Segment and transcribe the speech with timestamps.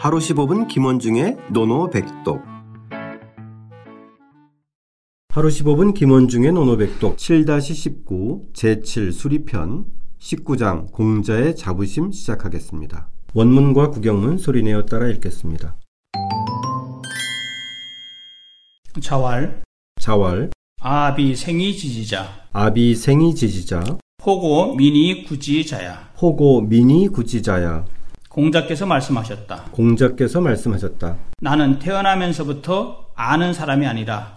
[0.00, 2.40] 하루 15분 김원중의 노노백독.
[5.28, 7.16] 하루 15분 김원중의 노노백독.
[7.16, 9.86] 7-19 제7 수리편
[10.20, 13.08] 19장 공자의 자부심 시작하겠습니다.
[13.34, 15.76] 원문과 구경문 소리내어 따라 읽겠습니다.
[19.02, 19.64] 자왈
[20.00, 22.46] 자왈 아비 생이 지지자.
[22.52, 23.98] 아비 생이 지지자.
[24.24, 26.12] 호고 민이 구지자야.
[26.22, 27.97] 호고 민이 구지자야
[28.38, 29.64] 공자께서 말씀하셨다.
[29.72, 31.16] 공자께서 말씀하셨다.
[31.40, 34.36] 나는 태어나면서부터 아는 사람이 아니라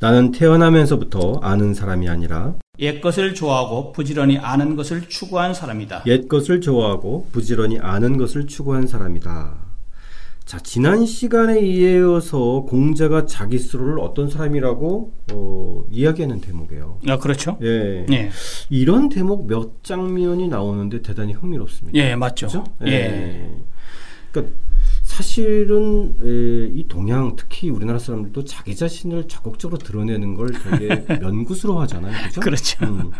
[0.00, 6.02] 나는 태어나면서부터 아는 사람이 아니라 옛것을 좋아하고 부지런히 아는 것을 추구한 사람이다.
[6.06, 9.67] 옛것을 좋아하고 부지런히 아는 것을 추구한 사람이다.
[10.48, 17.00] 자, 지난 시간에 이어서 공자가 자기 스스로를 어떤 사람이라고 어, 이야기하는 대목이에요.
[17.06, 17.58] 아, 그렇죠.
[17.60, 18.06] 예.
[18.10, 18.30] 예.
[18.70, 21.98] 이런 대목 몇 장면이 나오는데 대단히 흥미롭습니다.
[21.98, 22.46] 예, 맞죠.
[22.46, 22.64] 그죠?
[22.86, 23.46] 예.
[24.32, 24.56] 그러니까
[25.02, 32.26] 사실은 에, 이 동양 특히 우리나라 사람들도 자기 자신을 적극적으로 드러내는 걸 되게 면구스러워하잖아요.
[32.26, 32.40] 그죠?
[32.40, 32.86] 그렇죠.
[32.86, 33.10] 음.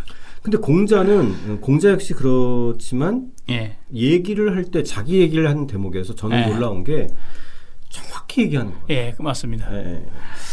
[0.50, 3.76] 근데 공자는 공자 역시 그렇지만 예.
[3.92, 6.46] 얘기를 할 때 자기 얘기를 하는 대목에서 저는 예.
[6.46, 7.08] 놀라운 게
[7.90, 8.84] 정확히 얘기하는 거예요.
[8.88, 9.70] 예, 그 맞습니다.
[9.74, 10.06] 예, 예.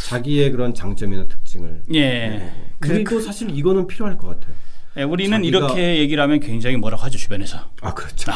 [0.09, 1.81] 자기의 그런 장점이나 특징을.
[1.93, 2.51] 예.
[2.79, 4.53] 그, 우리도 사실 이거는 필요할 것 같아요.
[4.97, 7.57] 예, 우리는 이렇게 얘기를 하면 굉장히 뭐라고 하죠, 주변에서.
[7.81, 8.33] 아 그렇죠.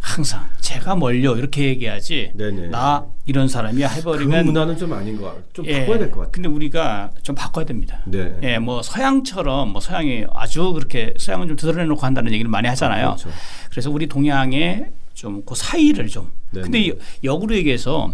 [0.00, 2.32] 항상 제가 멀려 이렇게 얘기하지.
[2.34, 2.68] 네네.
[2.68, 5.42] 나 이런 사람이야 그 해버리면 문화는 좀 아닌 것 같아요.
[5.54, 5.80] 좀 예.
[5.80, 6.32] 바꿔야 될 것 같아요.
[6.32, 8.02] 근데 우리가 좀 바꿔야 됩니다.
[8.06, 8.36] 네.
[8.42, 13.16] 예, 뭐 서양처럼 뭐 서양이 아주 그렇게 서양은 좀 드러내놓고 한다는 얘기를 많이 하잖아요.
[13.16, 13.30] 그렇죠.
[13.70, 16.30] 그래서 우리 동양의 좀 그 사이를 좀.
[16.52, 16.62] 네네.
[16.64, 18.12] 근데 여- 역으로 얘기해서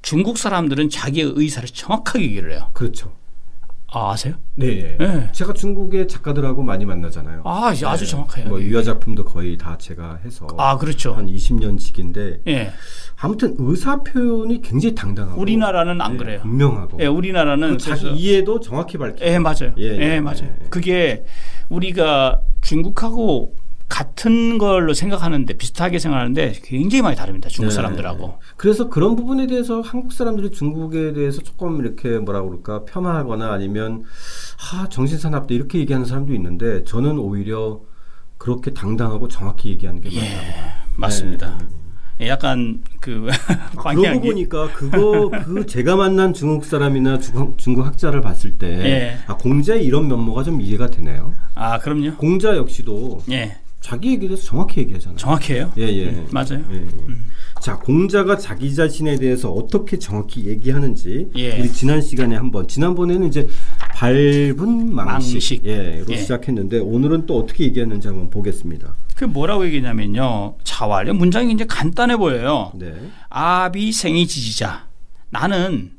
[0.00, 2.70] 중국 사람들은 자기의 의사를 정확하게 얘기를 해요.
[2.72, 3.12] 그렇죠.
[3.90, 4.34] 아, 아세요?
[4.54, 4.96] 네.
[4.98, 5.28] 네.
[5.32, 7.42] 제가 중국의 작가들하고 많이 만나잖아요.
[7.44, 8.10] 아, 이제 아주 네.
[8.10, 8.48] 정확해요.
[8.48, 11.14] 뭐 유화 작품도 거의 다 제가 해서 아, 그렇죠.
[11.14, 12.70] 한 20년 지기인데 예.
[13.18, 16.40] 아무튼 의사 표현이 굉장히 당당하고 우리나라는 안 네, 그래요.
[16.42, 19.72] 분명하고 예, 우리나라는 그 자기 이해도 정확히 밝히고 예, 맞아요.
[19.78, 20.54] 예, 예, 예, 맞아요.
[20.62, 20.68] 예.
[20.68, 21.24] 그게
[21.70, 23.54] 우리가 중국하고
[23.88, 27.48] 같은 걸로 생각하는데 비슷하게 생각하는데 굉장히 많이 다릅니다.
[27.48, 27.74] 중국 네.
[27.74, 28.38] 사람들하고.
[28.56, 34.04] 그래서 그런 부분에 대해서 한국 사람들이 중국에 대해서 조금 이렇게 뭐라 그럴까 폄하하거나 아니면
[34.72, 37.80] 아 정신사납다 이렇게 얘기하는 사람도 있는데 저는 오히려
[38.36, 40.64] 그렇게 당당하고 정확히 얘기하는 게 맞다고 봐요.
[40.96, 41.58] 맞습니다.
[41.58, 41.78] 네.
[42.20, 43.28] 예, 약간 그
[43.76, 49.18] 아, 그러고 보니까 그거 그 제가 만난 중국 사람이나 중국, 중국 학자를 봤을 때 예.
[49.26, 51.32] 아, 공자의 이런 면모가 좀 이해가 되네요.
[51.54, 52.16] 아, 그럼요.
[52.16, 53.56] 공자 역시도 예.
[53.80, 55.16] 자기 얘기에 대해서 정확히 얘기하잖아요.
[55.16, 55.72] 정확해요.
[55.78, 56.04] 예, 예.
[56.08, 56.64] 음, 맞아요.
[56.72, 56.84] 예.
[57.60, 61.58] 자, 공자가 자기 자신에 대해서 어떻게 정확히 얘기하는지 예.
[61.58, 63.48] 우리 지난 시간에 한번 지난번에는 이제
[63.94, 65.64] 밟은 망식, 망식.
[65.64, 66.16] 예,로 예.
[66.16, 68.94] 시작했는데 오늘은 또 어떻게 얘기하는지 한번 보겠습니다.
[69.16, 70.56] 그 뭐라고 얘기냐면요.
[70.64, 71.12] 자활.
[71.12, 72.72] 문장이 이제 간단해 보여요.
[72.76, 72.94] 네.
[73.28, 74.86] 아비 생이 지지자.
[75.30, 75.92] 나는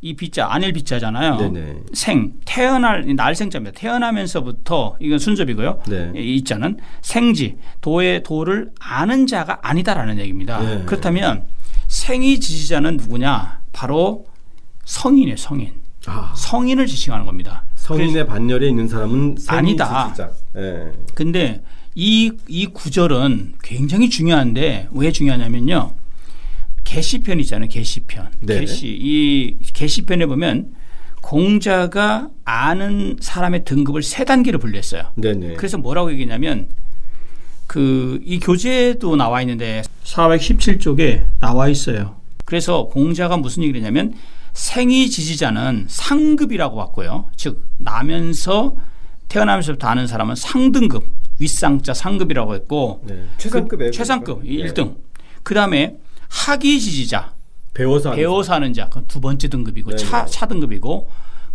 [0.00, 1.36] 이 비자 안일 비자잖아요.
[1.36, 1.76] 네네.
[1.92, 3.78] 생 태어날 날생자입니다.
[3.78, 5.82] 태어나면서부터 이건 순접이고요.
[5.88, 6.12] 네.
[6.14, 10.60] 이 이자는 생지 도의 도를 아는 자가 아니다라는 얘기입니다.
[10.60, 10.84] 네.
[10.86, 11.46] 그렇다면
[11.88, 13.60] 생이 지지자는 누구냐?
[13.72, 14.26] 바로
[14.84, 15.36] 성인이에요.
[15.36, 15.72] 성인.
[16.06, 17.64] 아, 성인을 지칭하는 겁니다.
[17.74, 20.06] 성인의 반열에 있는 사람은 아니다.
[20.08, 20.30] 지지자.
[20.56, 20.92] 예.
[21.14, 21.62] 근데
[21.94, 25.92] 이, 이 구절은 굉장히 중요한데 왜 중요하냐면요.
[26.88, 27.68] 계시편 있잖아요.
[27.68, 28.28] 계시편.
[28.40, 28.60] 네.
[28.60, 28.88] 계시.
[28.88, 30.72] 이 계시편에 보면
[31.20, 35.02] 공자가 아는 사람의 등급을 세 단계로 분류했어요.
[35.16, 35.54] 네네.
[35.54, 36.68] 그래서 뭐라고 얘기냐면
[37.66, 42.16] 그 이 교재도 나와 있는데 417쪽에 나와 있어요.
[42.46, 44.14] 그래서 공자가 무슨 얘기를 했냐면
[44.54, 47.30] 생이 지지자는 상급이라고 봤고요.
[47.36, 48.76] 즉 나면서
[49.28, 51.04] 태어나면서부터 아는 사람은 상등급,
[51.38, 53.26] 윗상자 상급이라고 했고 네.
[53.36, 54.50] 최상급에 그 최상급 네.
[54.72, 54.96] 1등.
[55.42, 55.96] 그다음에
[56.28, 57.34] 학위 지지자,
[57.74, 60.02] 배워서 하는 배워서 하는 자, 그건 두 번째 등급이고 네네.
[60.02, 61.08] 차, 차 등급이고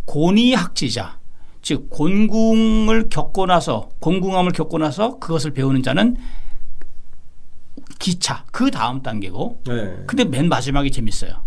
[0.06, 1.20] 고니학지자,
[1.62, 6.18] 즉 곤궁을 겪고 나서 곤궁함을 겪고 나서 그것을 배우는 자는
[8.00, 10.04] 기차 그 다음 단계고 네.
[10.06, 11.44] 근데 맨 마지막이 재밌어요.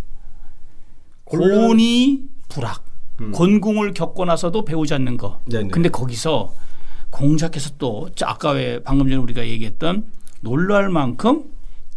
[1.24, 2.84] 곤이 불학
[3.20, 3.32] 음.
[3.32, 5.40] 곤궁을 겪고 나서도 배우지 않는 거.
[5.46, 5.68] 네네.
[5.68, 6.54] 근데 거기서
[7.10, 10.06] 공자께서 또 아까 왜 방금 전에 우리가 얘기했던
[10.40, 11.44] 놀랄 만큼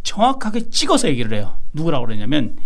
[0.02, 1.58] 정확하게 찍어서 얘기를 해요.
[1.72, 2.56] 누구라고 그러냐면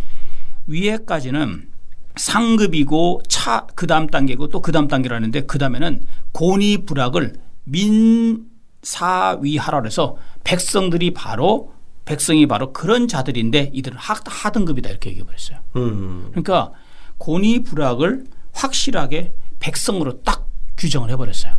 [0.66, 1.68] 위에까지는
[2.16, 7.34] 상급이고 차 그 다음 단계고 또 그 다음 단계라는데 그 다음에는 고니 불학을
[7.64, 11.72] 민사위하라 그래서 백성들이 바로
[12.04, 15.58] 백성이 바로 그런 자들인데 이들은 하, 하등급이다 이렇게 얘기해 버렸어요.
[15.76, 16.26] 음.
[16.30, 16.72] 그러니까
[17.18, 20.46] 고니 불학을 확실하게 백성으로 딱
[20.76, 21.54] 규정을 해버렸어요.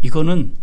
[0.00, 0.54] 이거는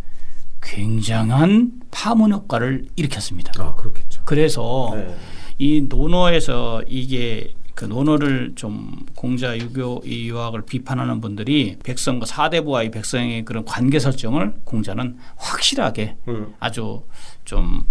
[0.65, 3.51] 굉장한 파문 효과를 일으켰습니다.
[3.63, 4.23] 아, 그렇겠죠.
[4.25, 5.15] 그래서 네.
[5.57, 13.45] 이 논어에서 이게 그 논어를 좀 공자 유교 이 유학을 비판하는 분들이 백성과 사대부와의 백성의
[13.45, 16.53] 그런 관계 설정을 공자는 확실하게 음.
[16.59, 17.03] 아주
[17.43, 17.85] 좀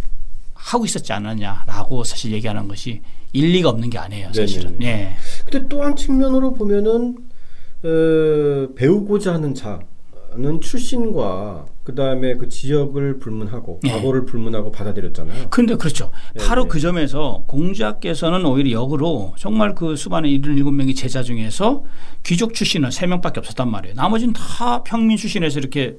[0.54, 4.80] 하고 있었지 않았냐라고 사실 얘기하는 것이 일리가 없는 게 아니에요, 사실은.
[4.82, 5.14] 예.
[5.44, 7.16] 근데 또 한 측면으로 보면은
[7.84, 9.78] 어, 배우고자 하는 자
[10.36, 13.90] 는 출신과 그 다음에 그 지역을 불문하고 네.
[13.92, 15.48] 과거를 불문하고 받아들였잖아요.
[15.50, 16.10] 근데 그렇죠.
[16.34, 16.69] 네, 바로 네.
[16.70, 21.84] 그 점에서 공자께서는 오히려 역으로 정말 그 수반의 77명의 제자 중에서
[22.25, 23.94] 귀족 출신은 3명밖에 없었단 말이에요.
[23.94, 25.96] 나머지는 다 평민 출신에서 이렇게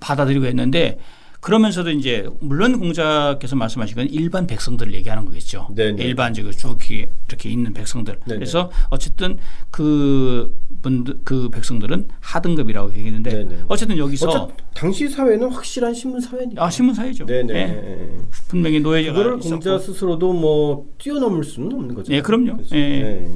[0.00, 0.98] 받아들이고 했는데
[1.44, 5.68] 그러면서도 이제 물론 공자께서 말씀하신 건 일반 백성들을 얘기하는 거겠죠.
[5.74, 6.02] 네네.
[6.02, 8.20] 일반적으로 쭉 이렇게 이렇게 있는 백성들.
[8.24, 8.38] 네네.
[8.38, 9.36] 그래서 어쨌든
[9.70, 13.64] 그 분들 그 백성들은 하등급이라고 얘기했는데 네네.
[13.68, 16.64] 어쨌든 여기서 어차 당시 사회는 확실한 신문 사회니까.
[16.64, 17.26] 아 신문 사회죠.
[17.26, 17.54] 네네.
[17.54, 18.10] 예.
[18.48, 19.40] 분명히 노예제가 있었고.
[19.40, 22.10] 공자 스스로도 뭐 뛰어넘을 수는 없는 거죠.
[22.14, 22.56] 예, 그럼요.
[22.56, 22.74] 그렇죠?
[22.74, 22.80] 예.
[22.80, 23.28] 네.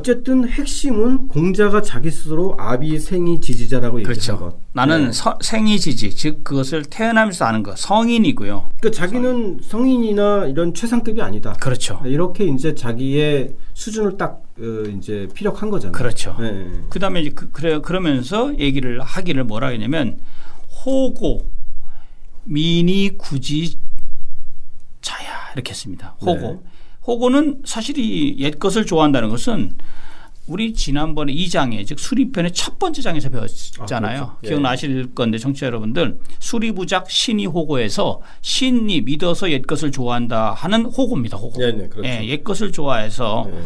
[0.00, 4.38] 어쨌든 핵심은 공자가 자기 스스로 아비 생이 지지자라고 얘기한 그렇죠.
[4.38, 4.56] 것.
[4.72, 5.12] 나는 네.
[5.12, 8.70] 서- 생이 지지 즉 그것을 태어나면서 아는 거 성인이고요.
[8.78, 11.54] 그러니까 자기는 성인 이나 이런 최상급이 아니다.
[11.54, 12.00] 그렇죠.
[12.04, 14.62] 이렇게 이제 자기의 수준을 딱 어,
[14.96, 15.90] 이제 피력한 거잖아요.
[15.92, 16.36] 그렇죠.
[16.38, 16.68] 네.
[16.88, 20.20] 그다음에 이제 그, 그래 그러면서 얘기를 하기를 뭐라 하냐면
[20.86, 21.50] 호고
[22.44, 23.74] 미니 구지
[25.00, 26.14] 자야 이렇게 했습니다.
[26.20, 26.58] 호고 네.
[27.06, 29.72] 호고는 사실 이 옛 것을 좋아한다는 것은
[30.46, 34.20] 우리 지난번에 2장에 즉 수리편의 첫 번째 장에서 배웠잖아요.
[34.22, 34.38] 아, 그렇죠.
[34.44, 34.48] 예.
[34.48, 41.36] 기억나실 건데 청취자 여러분들 수리부작 신이 호고에서 신이 믿어서 옛 것을 좋아한다 하는 호고입니다.
[41.36, 41.58] 호고.
[41.58, 42.08] 네네 그렇죠.
[42.08, 43.60] 예, 옛 것을 좋아해서 네.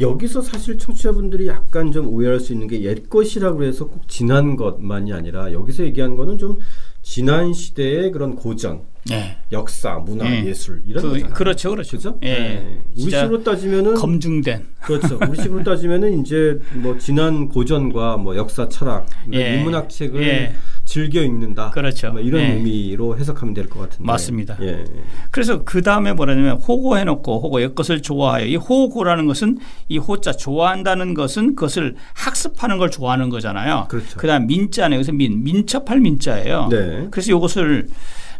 [0.00, 5.12] 여기서 사실 청취자분들이 약간 좀 오해할 수 있는 게 옛 것이라고 해서 꼭 지난 것만이
[5.12, 6.58] 아니라 여기서 얘기하는 거는 좀
[7.02, 9.36] 지난 시대의 그런 고전, 예.
[9.52, 10.44] 역사, 문화, 예.
[10.44, 11.34] 예술 이런 그, 거잖아요.
[11.34, 11.96] 그렇죠, 그렇죠.
[11.96, 12.18] 그죠?
[12.22, 12.28] 예.
[12.28, 12.82] 네.
[12.96, 15.18] 우리 식으로 따지면은 검증된 그렇죠.
[15.28, 19.56] 우리 식으로 따지면은 이제 뭐 지난 고전과 뭐 역사, 철학, 예.
[19.58, 20.54] 인문학 책을 예.
[20.84, 21.70] 즐겨 읽는다.
[21.70, 22.12] 그렇죠.
[22.12, 22.52] 뭐 이런 예.
[22.54, 24.04] 의미로 해석하면 될 것 같은데.
[24.04, 24.56] 맞습니다.
[24.62, 24.84] 예.
[25.30, 28.46] 그래서 그 다음에 뭐라냐면 호고 해놓고 호고 옛 것을 좋아해요.
[28.46, 29.58] 이 호고라는 것은
[29.88, 33.86] 이 호자 좋아한다는 것은 그것을 학습하는 걸 좋아하는 거잖아요.
[33.88, 34.18] 그렇죠.
[34.18, 34.96] 그다음 민자네.
[34.96, 36.68] 그래서 민 민첩할 민자예요.
[36.70, 37.08] 네.
[37.10, 37.88] 그래서 이것을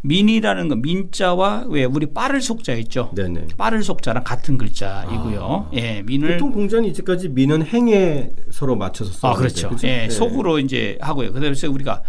[0.06, 3.10] 민이라는 거 민자와 왜 우리 빠를 속자 있죠.
[3.14, 3.48] 네네.
[3.56, 5.68] 빠를 속자랑 같은 글자이고요.
[5.68, 5.70] 아.
[5.74, 9.28] 예, 민을 보통 공자는 이제까지 미는 행에 서로 맞춰서 써.
[9.28, 9.70] 아 그렇죠.
[9.84, 11.32] 예, 속으로 이제 하고요.
[11.32, 12.02] 그래서 우리가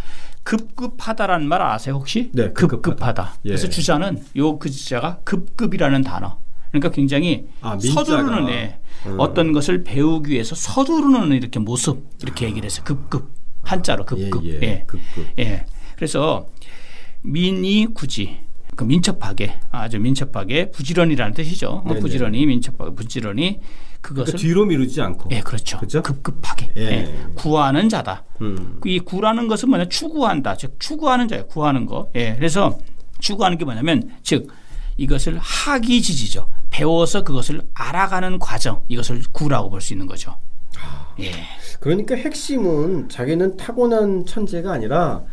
[0.44, 2.30] 급급하다라는 말 아세요 혹시?
[2.34, 2.82] 네, 급급하다.
[2.82, 3.34] 급급하다.
[3.46, 3.50] 예.
[3.50, 6.40] 그래서 주자는 요 글자가 급급이라는 단어.
[6.72, 7.78] 그러니까 굉장히 아.
[7.80, 9.16] 서두르는 예, 음.
[9.18, 12.84] 어떤 것을 배우기 위해서 서두르는 이렇게 모습 이렇게 얘기를 했어요.
[12.86, 13.32] 급급
[13.64, 14.46] 한자로 급급.
[14.46, 14.60] 예, 예.
[14.62, 14.84] 예.
[14.86, 15.26] 급급.
[15.40, 15.66] 예.
[15.96, 16.48] 그래서
[17.22, 18.40] 민이 굳이
[18.76, 21.82] 그 민첩하게 아주 민첩하게 부지런이라는 뜻이죠.
[21.84, 22.00] 뭐 네네.
[22.00, 23.60] 부지런히 민첩하게 부지런히
[24.02, 25.30] 그것을 그러니까 뒤로 미루지 않고.
[25.32, 25.80] 예, 그렇죠.
[25.80, 26.04] 그죠?
[26.04, 26.82] 급급하게 예.
[26.82, 27.16] 예.
[27.36, 28.24] 구하는 자다.
[28.42, 28.80] 음.
[28.86, 30.56] 이 구라는 것은 뭐냐 추구한다.
[30.58, 31.48] 즉 추구하는 자예요.
[31.48, 32.10] 구하는 거.
[32.16, 32.36] 예.
[32.36, 32.78] 그래서
[33.20, 34.52] 추구하는 게 뭐냐면 즉
[34.98, 36.48] 이것을 하기 지지죠.
[36.70, 38.84] 배워서 그것을 알아가는 과정.
[38.88, 40.38] 이것을 구라고 볼 수 있는 거죠.
[41.20, 41.32] 예.
[41.80, 45.24] 그러니까 핵심은 자기는 타고난 천재가 아니라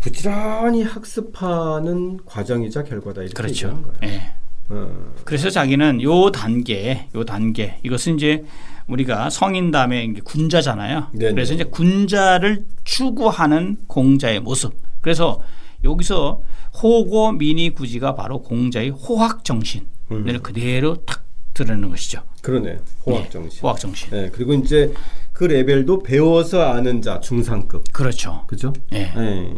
[0.00, 4.00] 부지런히 학습하는 과정이자 결과다 이렇게 얘기하는 그렇죠.
[4.00, 4.14] 거예요.
[4.14, 4.32] 예.
[4.70, 5.12] 어.
[5.24, 8.44] 그래서 자기는 요 단계, 요 단계 이것은 이제
[8.86, 11.08] 우리가 성인 다음에 군자잖아요.
[11.12, 11.34] 네네.
[11.34, 14.74] 그래서 이제 군자를 추구하는 공자의 모습.
[15.00, 15.40] 그래서
[15.84, 16.42] 여기서
[16.82, 20.40] 호고 미니 구지가 바로 공자의 호학 정신을 음.
[20.42, 22.22] 그대로 탁 드러내는 것이죠.
[22.42, 22.78] 그러네.
[23.06, 23.60] 호학 예, 정신.
[23.62, 24.10] 호학 정신.
[24.10, 24.92] 네, 그리고 이제
[25.40, 27.94] 그 레벨도 배워서 아는 자 중상급.
[27.94, 28.44] 그렇죠.
[28.46, 28.74] 그죠?
[28.92, 29.10] 예.
[29.16, 29.54] 예.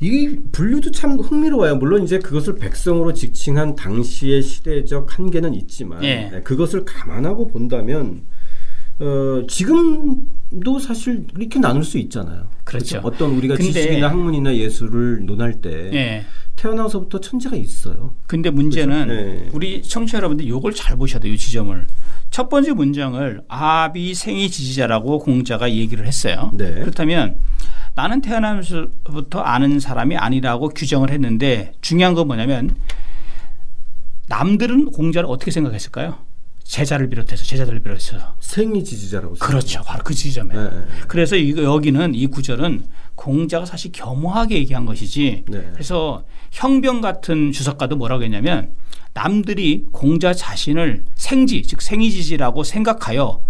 [0.00, 1.76] 이 분류도 참 흥미로워요.
[1.76, 6.30] 물론 이제 그것을 백성으로 직칭한 당시의 시대적 한계는 있지만 예.
[6.34, 8.24] 예, 그것을 감안하고 본다면
[8.98, 12.50] 어, 지금도 사실 이렇게 나눌 수 있잖아요.
[12.64, 13.00] 그렇죠.
[13.02, 16.24] 어떤 우리가 근데- 지식이나 학문이나 예술을 논할 때 예.
[16.56, 18.12] 태어나서부터 천재가 있어요.
[18.26, 19.22] 근데 문제는 그렇죠?
[19.46, 19.48] 예.
[19.54, 21.32] 우리 청취자 여러분들 요걸 잘 보셔야 돼요.
[21.32, 21.86] 이 지점을.
[22.30, 26.50] 첫 번째 문장을 아비 생이 지지자라고 공자가 얘기를 했어요.
[26.54, 26.72] 네.
[26.74, 27.38] 그렇다면
[27.94, 32.76] 나는 태어나면서부터 아는 사람이 아니라고 규정을 했는데 중요한 건 뭐냐면
[34.28, 36.18] 남들은 공자를 어떻게 생각했을까요?
[36.62, 39.34] 제자를 비롯해서 제자들을 비롯해서 생이 지지자라고.
[39.36, 39.82] 그렇죠.
[39.84, 40.54] 바로 그 지점에.
[40.54, 40.84] 예, 예.
[41.08, 42.84] 그래서 이거 여기는 이 구절은
[43.18, 45.44] 공자가 사실 겸허하게 얘기한 것이지.
[45.48, 45.70] 네.
[45.72, 46.22] 그래서
[46.52, 48.72] 형병 같은 주석가도 뭐라고 했냐면
[49.12, 53.42] 남들이 공자 자신을 생지 즉 생이지지라고 생각하여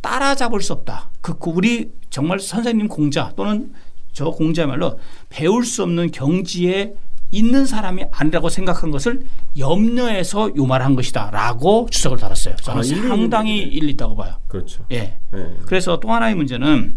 [0.00, 1.10] 따라잡을 수 없다.
[1.20, 3.72] 그그 우리 정말 선생님 공자 또는
[4.12, 6.94] 저 공자말로 배울 수 없는 경지에
[7.30, 9.24] 있는 사람이 아니라고 생각한 것을
[9.58, 12.56] 염려해서 요 말을 한 것이다라고 주석을 달았어요.
[12.56, 13.58] 저는 아, 상당히.
[13.58, 14.36] 일리 있다고 봐요.
[14.48, 14.84] 그렇죠.
[14.92, 15.16] 예.
[15.34, 15.54] 예.
[15.66, 16.94] 그래서 또 하나의 문제는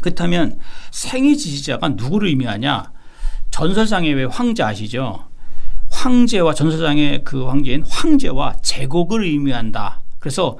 [0.00, 0.58] 그렇다면
[0.90, 2.92] 생애 지지자가 누구를 의미하냐?
[3.50, 5.28] 전설상의 왜 황제 아시죠?
[5.90, 10.02] 황제와 전설상의 그 황제인 황제와 제국을 의미한다.
[10.18, 10.58] 그래서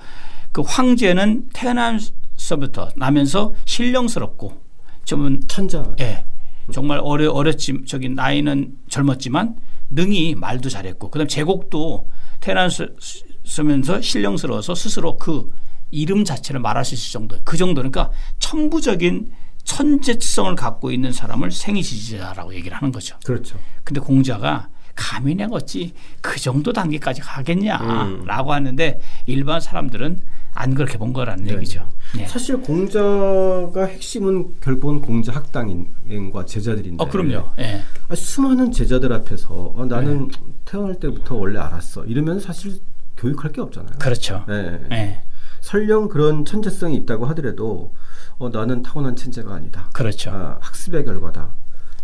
[0.52, 4.60] 그 황제는 태어나서부터 나면서 신령스럽고
[5.04, 5.94] 좀 천자.
[6.00, 6.24] 예.
[6.72, 9.56] 정말 어려 어렸지 저기 나이는 젊었지만
[9.90, 12.08] 능히 말도 잘했고 그다음 제국도
[12.40, 15.50] 태어나면서 신령스러워서 스스로 그
[15.90, 19.32] 이름 자체를 말할 수 있을 정도 그 정도 그러니까 천부적인
[19.64, 23.16] 천재성을 갖고 있는 사람을 생이 지지자라고 얘기를 하는 거죠.
[23.24, 23.58] 그렇죠.
[23.84, 27.22] 근데 공자가 감히 내가 어찌 그 정도 단계까지 음.
[27.24, 30.20] 가겠냐라고 하는데 일반 사람들은
[30.54, 31.54] 안 그렇게 본 거라는 네.
[31.54, 31.88] 얘기죠.
[32.18, 32.26] 예.
[32.26, 37.04] 사실 공자가 핵심은 결국은 공자 학당인과 제자들인데.
[37.04, 37.50] 어 그럼요.
[37.60, 37.82] 예.
[38.08, 40.28] 아, 수많은 제자들 앞에서 어, 나는
[40.64, 42.04] 태어날 때부터 원래 알았어.
[42.06, 42.80] 이러면 사실
[43.16, 43.98] 교육할 게 없잖아요.
[43.98, 44.44] 그렇죠.
[44.48, 45.20] 예.
[45.58, 45.60] 예.
[45.60, 47.92] 설령 그런 천재성이 있다고 하더라도
[48.38, 49.90] 어, 나는 타고난 천재가 아니다.
[49.92, 50.30] 그렇죠.
[50.30, 51.50] 아, 학습의 결과다.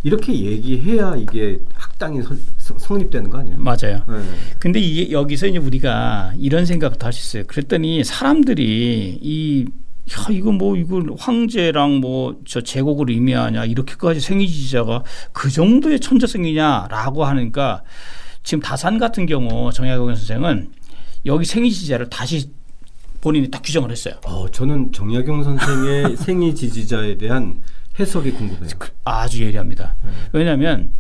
[0.03, 3.57] 이렇게 얘기해야 이게 학당이 설- 성- 성립되는 거 아니에요?
[3.59, 4.05] 맞아요.
[4.09, 4.23] 예.
[4.59, 7.47] 근데 이게 여기서 이제 우리가 이런 생각도 할 수 있어요.
[7.47, 9.65] 그랬더니 사람들이 이
[10.13, 17.83] 야, 이거 뭐, 이거 황제랑 뭐, 저 제국을 의미하냐, 이렇게까지 생이지자가 그 정도의 천재성이냐라고 하니까
[18.43, 20.73] 지금 다산 같은 경우 정약용 선생은
[21.25, 22.51] 여기 생이지자를 다시
[23.25, 24.17] 본인이 딱 규정을 했어요.
[24.27, 27.63] 어, 저는 정약용 선생의 생이 지지자에 대한
[27.99, 28.69] 해석이 궁금해요.
[29.05, 29.97] 아주 예리합니다.
[30.33, 30.93] 왜냐하면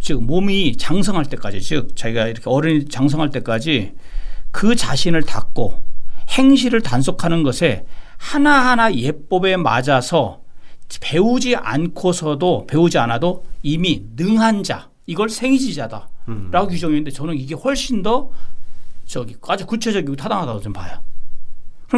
[0.00, 3.92] 즉 몸이 장성할 때까지 즉 자기가 이렇게 어른이 장성할 때까지
[4.50, 5.80] 그 자신을 닫고
[6.30, 10.40] 행실을 단속하는 것에 하나하나 예법에 맞아서
[11.00, 16.50] 배우지 않고서도 배우지 않아도 이미 능한 자 이걸 생이지자다라고 음.
[16.50, 18.30] 규정했는데 저는 이게 훨씬 더
[19.04, 20.98] 저기 아주 구체적이고 타당하다고 좀 봐요.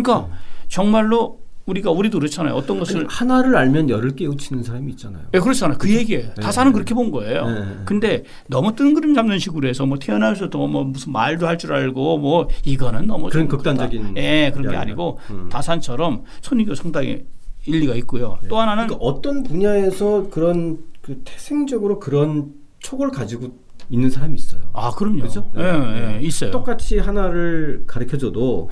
[0.02, 0.28] 그러니까
[0.68, 2.54] 정말로 우리가 우리도 그렇잖아요.
[2.54, 5.24] 어떤 것을 하나를 알면 열을 깨우치는 사람이 있잖아요.
[5.34, 5.78] 예, 그렇잖아요.
[5.78, 6.28] 그 얘기예요.
[6.36, 6.40] 네.
[6.40, 7.48] 다사는 그렇게 본 거예요.
[7.50, 7.64] 네.
[7.84, 12.48] 근데 너무 뜬구름 잡는 식으로 해서 뭐 태어나서도 뭐 무슨 말도 할 줄 알고 뭐
[12.64, 14.16] 이거는 너무 그런 좀 극단적인.
[14.16, 14.76] 예, 그런 게.
[14.76, 15.48] 아니고 음.
[15.50, 17.24] 다산처럼 손익이 상당히
[17.64, 18.38] 일리가 있고요.
[18.48, 23.48] 또 하나는 그러니까 어떤 분야에서 그런 그 태생적으로 그런 촉을 가지고
[23.90, 24.60] 있는 사람이 있어요.
[24.72, 25.22] 아, 그럼요.
[25.22, 25.50] 그죠?
[25.56, 26.18] 예, 네.
[26.18, 26.52] 예, 있어요.
[26.52, 28.68] 똑같이 하나를 가르쳐 줘도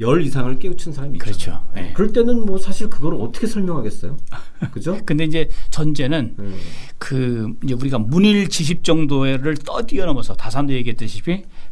[0.00, 1.24] 열 이상을 깨우치는 사람이 있죠.
[1.24, 1.64] 그렇죠.
[1.76, 1.92] 예.
[1.92, 4.16] 그럴 때는 뭐 사실 그걸 어떻게 설명하겠어요?
[4.72, 4.96] 그죠?
[5.04, 6.56] 근데 이제 전제는 음.
[6.98, 11.20] 그 이제 우리가 문일 지식 정도를 떠 뛰어넘어서 다산도 얘기했듯이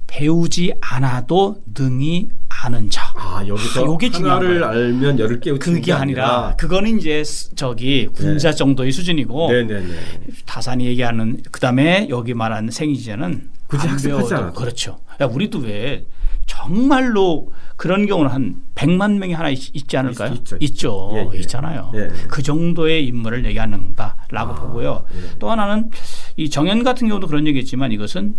[0.08, 3.12] 배우지 않아도 능히 아는 자.
[3.16, 4.64] 아 여기서 아, 요게 하나를 거예요.
[4.66, 9.94] 알면 열을 깨우치는 그게 아니라 그거는 이제 스- 저기 군자 정도의 수준이고 네네네.
[10.46, 14.52] 다산이 얘기하는 그다음에 여기 말하는 생이제는 굳이 안 학습하지 않아도.
[14.54, 14.98] 그렇죠.
[15.20, 16.04] 야 우리도 왜
[16.56, 19.58] 정말로 그런 경우는 한 100만 명이 하나 있,
[19.88, 20.32] 지 않을까요?
[20.34, 21.10] 있- 있죠.
[21.14, 21.40] 예, 예.
[21.40, 21.92] 있잖아요.
[21.94, 22.08] 예.
[22.28, 25.04] 그 정도의 인물을 얘기하는다라고 아, 보고요.
[25.14, 25.38] 예.
[25.38, 25.90] 또 하나는
[26.36, 28.36] 이 정연 같은 경우도 그런 얘기했지만 이것은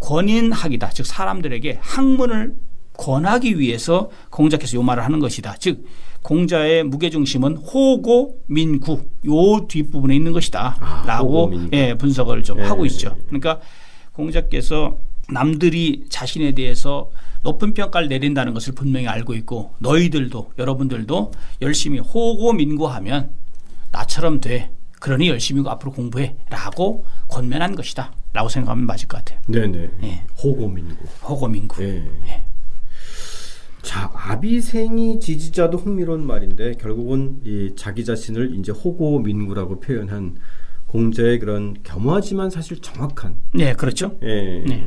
[0.00, 0.90] 권인학이다.
[0.90, 2.54] 즉 사람들에게 학문을
[2.96, 5.54] 권하기 위해서 공자께서 요 말을 하는 것이다.
[5.60, 5.86] 즉
[6.22, 11.68] 공자의 무게 중심은 호고 민구 요 뒷부분에 있는 아, 것이다라고 민구.
[11.76, 12.64] 예, 분석을 좀 예.
[12.64, 13.16] 하고 있죠.
[13.28, 13.60] 그러니까
[14.12, 14.98] 공자께서
[15.30, 17.10] 남들이 자신에 대해서
[17.42, 23.30] 높은 평가를 내린다는 것을 분명히 알고 있고 너희들도 여러분들도 열심히 호고 민구하면
[23.92, 24.70] 나처럼 돼.
[25.00, 29.38] 그러니 열심히 앞으로 공부해라고 권면한 것이다라고 생각하면 맞을 것 같아요.
[29.46, 29.90] 네네.
[30.02, 30.24] 예.
[30.42, 31.06] 호고민고.
[31.22, 31.82] 호고 민구.
[31.84, 32.04] 예.
[32.26, 32.44] 예.
[33.82, 40.36] 자, 아비생이 지지자도 흥미로운 말인데 결국은 이 자기 자신을 이제 호고민구라고 표현한
[40.88, 44.18] 공자의 그런 겸허하지만 사실 정확한 네, 그렇죠.
[44.22, 44.64] 예.
[44.66, 44.86] 네.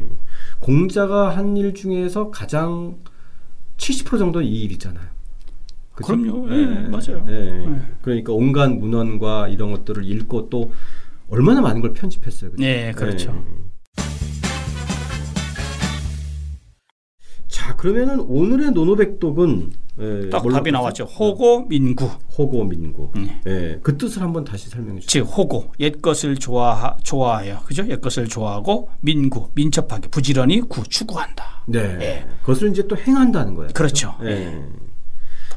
[0.62, 2.98] 공자가 한 일 중에서 가장
[3.78, 5.06] 70% 정도는 이 일이잖아요.
[5.96, 6.16] 그죠?
[6.16, 6.50] 그럼요.
[6.56, 7.26] 예, 맞아요.
[7.28, 7.66] 예.
[7.66, 7.82] 예.
[8.02, 10.72] 그러니까 온갖 문헌과 이런 것들을 읽고 또
[11.30, 12.52] 얼마나 많은 걸 편집했어요.
[12.52, 12.62] 그죠?
[12.64, 13.32] 네, 그렇죠.
[13.32, 13.72] 예.
[17.48, 20.72] 자, 그러면은 오늘의 노노백독은 예, 딱 뭘로 답이?
[20.72, 21.04] 나왔죠.
[21.04, 22.06] 호고 민구.
[22.38, 23.12] 호고민고.
[23.16, 23.42] 네.
[23.48, 25.26] 예, 그 뜻을 한번 다시 설명해 주세요.
[25.26, 27.60] 즉 호고 옛 것을 좋아 좋아해요.
[27.66, 27.88] 그죠?
[27.90, 31.64] 옛 것을 좋아하고 민구 민첩하게 부지런히 구 추구한다.
[31.68, 31.80] 네.
[32.02, 32.26] 예.
[32.42, 33.72] 그것을 이제 또 행한다는 거예요.
[33.74, 34.16] 그렇죠.
[34.24, 34.64] 예.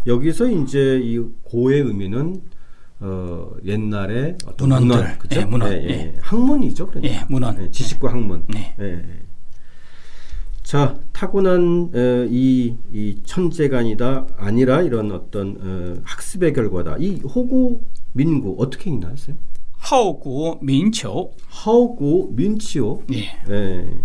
[0.06, 2.42] 여기서 이제 이 고의 의미는
[3.00, 4.86] 어, 옛날에 문헌들.
[4.86, 5.40] 문헌, 그죠?
[5.40, 5.72] 예, 문헌.
[5.72, 5.88] 예, 예.
[5.88, 6.14] 예.
[6.20, 7.14] 학문이죠, 그러니까.
[7.14, 7.62] 예, 문헌.
[7.62, 8.44] 예, 지식과 학문.
[8.48, 8.74] 네.
[10.64, 10.68] 예.
[10.68, 16.97] 자, 타고난 어, 이, 이 천재간이다 아니라 이런 어떤 어, 학습의 결과다.
[16.99, 19.37] 이 호고 민구 어떻게 읽나요, 쌤?
[19.78, 21.33] 하오구 민초.
[21.49, 23.02] 하오고 민치오.
[23.12, 23.30] 예.
[23.50, 23.99] 예.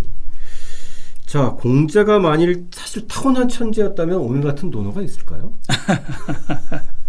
[1.26, 5.54] 자, 공자가 만일 사실 타고난 천재였다면 오늘 같은 논어가 있을까요?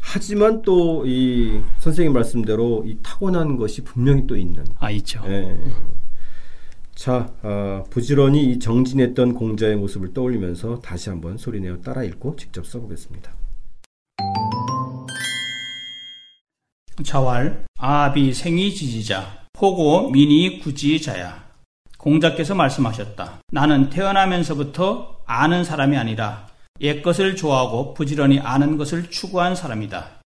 [0.00, 4.64] 하지만 또 이 선생님 말씀대로 이 타고난 것이 분명히 또 있는.
[4.78, 5.22] 아 있죠.
[5.26, 5.58] 예.
[6.98, 13.32] 자, 아, 부지런히 이 정진했던 공자의 모습을 떠올리면서 다시 한번 소리내어 따라 읽고 직접 써보겠습니다.
[17.04, 21.44] 자왈 아비 생이 지지자 포고 민이 구지자야
[21.98, 23.42] 공자께서 말씀하셨다.
[23.52, 26.48] 나는 태어나면서부터 아는 사람이 아니라
[26.80, 30.17] 옛 것을 좋아하고 부지런히 아는 것을 추구한 사람이다.